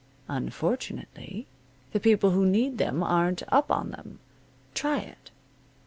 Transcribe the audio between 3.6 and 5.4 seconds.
on them. Try it.